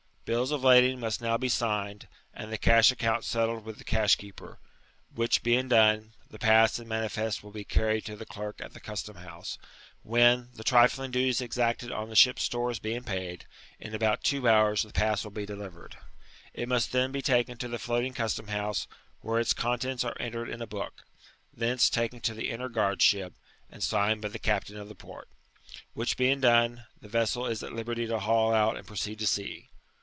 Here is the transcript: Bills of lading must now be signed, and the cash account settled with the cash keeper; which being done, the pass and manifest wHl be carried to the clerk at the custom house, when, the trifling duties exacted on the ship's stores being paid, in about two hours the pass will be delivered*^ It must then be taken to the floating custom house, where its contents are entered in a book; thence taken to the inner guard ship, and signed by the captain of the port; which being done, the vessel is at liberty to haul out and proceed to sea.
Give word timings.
Bills 0.23 0.51
of 0.51 0.63
lading 0.63 0.97
must 1.01 1.19
now 1.21 1.37
be 1.37 1.49
signed, 1.49 2.07
and 2.33 2.49
the 2.53 2.57
cash 2.57 2.89
account 2.89 3.25
settled 3.25 3.65
with 3.65 3.79
the 3.79 3.83
cash 3.83 4.15
keeper; 4.15 4.59
which 5.13 5.43
being 5.43 5.67
done, 5.67 6.13
the 6.29 6.39
pass 6.39 6.79
and 6.79 6.87
manifest 6.87 7.41
wHl 7.41 7.51
be 7.51 7.65
carried 7.65 8.05
to 8.05 8.15
the 8.15 8.25
clerk 8.25 8.61
at 8.61 8.71
the 8.71 8.79
custom 8.79 9.17
house, 9.17 9.57
when, 10.03 10.47
the 10.55 10.63
trifling 10.63 11.11
duties 11.11 11.41
exacted 11.41 11.91
on 11.91 12.07
the 12.07 12.15
ship's 12.15 12.43
stores 12.43 12.79
being 12.79 13.03
paid, 13.03 13.45
in 13.77 13.93
about 13.93 14.23
two 14.23 14.47
hours 14.47 14.83
the 14.83 14.93
pass 14.93 15.25
will 15.25 15.31
be 15.31 15.45
delivered*^ 15.45 15.95
It 16.53 16.69
must 16.69 16.93
then 16.93 17.11
be 17.11 17.21
taken 17.21 17.57
to 17.57 17.67
the 17.67 17.79
floating 17.79 18.13
custom 18.13 18.47
house, 18.47 18.87
where 19.19 19.39
its 19.39 19.51
contents 19.51 20.05
are 20.05 20.15
entered 20.17 20.47
in 20.49 20.61
a 20.61 20.67
book; 20.67 21.03
thence 21.51 21.89
taken 21.89 22.21
to 22.21 22.33
the 22.33 22.51
inner 22.51 22.69
guard 22.69 23.01
ship, 23.01 23.33
and 23.69 23.83
signed 23.83 24.21
by 24.21 24.29
the 24.29 24.39
captain 24.39 24.77
of 24.77 24.87
the 24.87 24.95
port; 24.95 25.27
which 25.93 26.15
being 26.15 26.39
done, 26.39 26.85
the 27.01 27.09
vessel 27.09 27.45
is 27.47 27.61
at 27.63 27.73
liberty 27.73 28.07
to 28.07 28.19
haul 28.19 28.53
out 28.53 28.77
and 28.77 28.87
proceed 28.87 29.19
to 29.19 29.27
sea. 29.27 29.67